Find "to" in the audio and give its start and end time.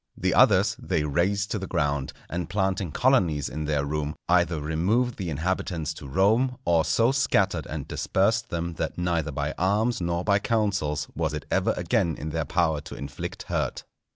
1.51-1.59, 5.93-6.07, 12.81-12.95